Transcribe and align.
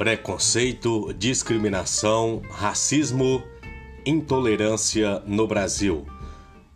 Preconceito, 0.00 1.12
discriminação, 1.12 2.40
racismo, 2.50 3.42
intolerância 4.06 5.22
no 5.26 5.46
Brasil. 5.46 6.06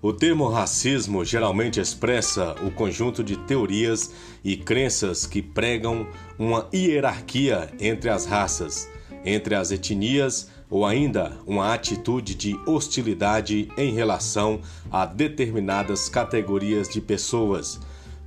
O 0.03 0.13
termo 0.13 0.47
racismo 0.47 1.25
geralmente 1.25 1.81
expressa 1.81 2.55
o 2.63 2.71
conjunto 2.71 3.25
de 3.25 3.39
teorias 3.39 4.13
e 4.45 4.59
crenças 4.59 5.25
que 5.25 5.41
pregam 5.41 6.07
uma 6.39 6.69
hierarquia 6.71 7.73
entre 7.81 8.11
as 8.11 8.27
raças, 8.27 8.87
entre 9.25 9.55
as 9.55 9.71
etnias 9.71 10.51
ou 10.69 10.85
ainda 10.85 11.33
uma 11.47 11.73
atitude 11.73 12.35
de 12.35 12.55
hostilidade 12.67 13.71
em 13.79 13.95
relação 13.95 14.61
a 14.93 15.07
determinadas 15.07 16.11
categorias 16.11 16.91
de 16.91 17.01
pessoas. 17.01 17.81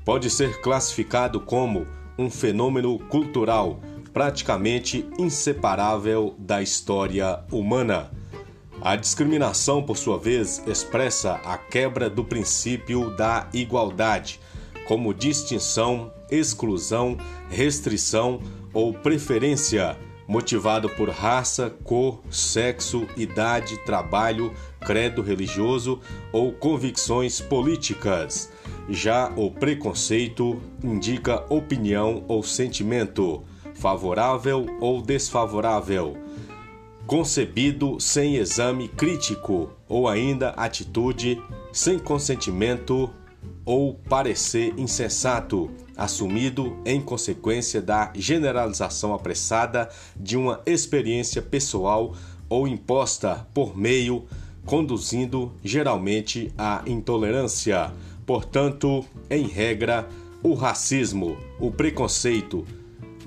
Pode 0.03 0.31
ser 0.31 0.59
classificado 0.59 1.39
como 1.39 1.85
um 2.17 2.31
fenômeno 2.31 2.98
cultural 2.98 3.79
praticamente 4.17 5.07
inseparável 5.20 6.34
da 6.39 6.59
história 6.59 7.39
humana. 7.52 8.09
A 8.81 8.95
discriminação, 8.95 9.84
por 9.84 9.95
sua 9.95 10.17
vez, 10.17 10.59
expressa 10.66 11.34
a 11.45 11.55
quebra 11.55 12.09
do 12.09 12.23
princípio 12.23 13.16
da 13.16 13.48
igualdade, 13.53 14.39
como 14.88 15.13
distinção, 15.13 16.11
exclusão, 16.31 17.16
restrição 17.48 18.41
ou 18.73 18.91
preferência, 18.91 19.95
motivado 20.27 20.89
por 20.89 21.09
raça, 21.09 21.70
cor, 21.84 22.20
sexo, 22.31 23.05
idade, 23.16 23.77
trabalho, 23.86 24.52
credo 24.80 25.22
religioso 25.22 26.02
ou 26.31 26.52
convicções 26.53 27.39
políticas. 27.39 28.52
Já 28.89 29.31
o 29.36 29.52
preconceito 29.52 30.59
indica 30.84 31.45
opinião 31.53 32.25
ou 32.28 32.41
sentimento, 32.41 33.44
favorável 33.80 34.66
ou 34.80 35.02
desfavorável 35.02 36.17
concebido 37.08 38.02
sem 38.02 38.36
exame 38.36 38.89
crítico 38.89 39.72
ou 39.88 40.09
ainda 40.09 40.50
atitude 40.50 41.42
sem 41.72 41.97
consentimento 41.97 43.09
ou 43.64 43.94
parecer 43.94 44.73
insensato, 44.78 45.72
assumido 45.95 46.78
em 46.86 47.02
consequência 47.02 47.81
da 47.81 48.11
generalização 48.14 49.14
apressada 49.14 49.89
de 50.17 50.36
uma 50.36 50.62
experiência 50.66 51.41
pessoal 51.41 52.14
ou 52.50 52.67
imposta 52.67 53.47
por 53.53 53.78
meio, 53.78 54.25
conduzindo 54.66 55.53
geralmente 55.64 56.52
à 56.58 56.84
intolerância. 56.86 57.94
Portanto, 58.25 59.06
em 59.30 59.47
regra, 59.47 60.08
o 60.44 60.53
racismo, 60.53 61.38
o 61.58 61.72
preconceito 61.72 62.66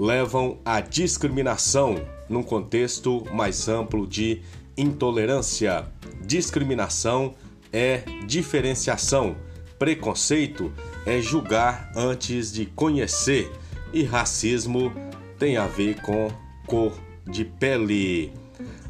levam 0.01 0.59
à 0.65 0.81
discriminação 0.81 1.97
num 2.27 2.43
contexto 2.43 3.23
mais 3.35 3.69
amplo 3.69 4.07
de 4.07 4.41
intolerância. 4.75 5.85
Discriminação 6.25 7.35
é 7.71 8.03
diferenciação, 8.27 9.37
preconceito 9.79 10.73
é 11.05 11.21
julgar 11.21 11.93
antes 11.95 12.51
de 12.51 12.65
conhecer 12.65 13.53
e 13.93 14.03
racismo 14.03 14.91
tem 15.39 15.59
a 15.59 15.67
ver 15.67 16.01
com 16.01 16.29
cor 16.67 16.95
de 17.27 17.45
pele. 17.45 18.33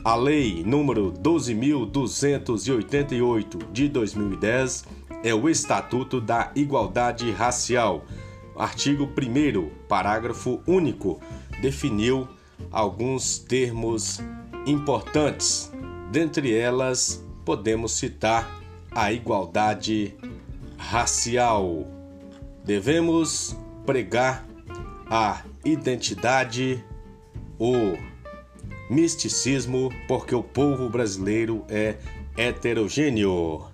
A 0.04 0.14
Lei 0.14 0.62
número 0.64 1.12
12.288 1.12 3.72
de 3.72 3.88
2010 3.88 4.84
é 5.24 5.34
o 5.34 5.48
Estatuto 5.48 6.20
da 6.20 6.52
Igualdade 6.54 7.32
Racial. 7.32 8.04
Artigo 8.60 9.08
1, 9.16 9.70
parágrafo 9.88 10.60
único, 10.66 11.18
definiu 11.62 12.28
alguns 12.70 13.38
termos 13.38 14.20
importantes. 14.66 15.72
Dentre 16.12 16.54
elas, 16.54 17.24
podemos 17.42 17.92
citar 17.92 18.60
a 18.90 19.10
igualdade 19.10 20.14
racial. 20.76 21.86
Devemos 22.62 23.56
pregar 23.86 24.46
a 25.08 25.42
identidade, 25.64 26.84
o 27.58 27.96
misticismo, 28.90 29.88
porque 30.06 30.34
o 30.34 30.42
povo 30.42 30.90
brasileiro 30.90 31.64
é 31.66 31.96
heterogêneo. 32.36 33.70